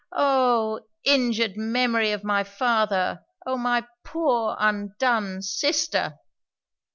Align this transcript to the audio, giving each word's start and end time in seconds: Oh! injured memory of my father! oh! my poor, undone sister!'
Oh! 0.17 0.81
injured 1.03 1.57
memory 1.57 2.11
of 2.11 2.23
my 2.23 2.43
father! 2.43 3.23
oh! 3.45 3.55
my 3.55 3.85
poor, 4.03 4.55
undone 4.57 5.43
sister!' 5.43 6.15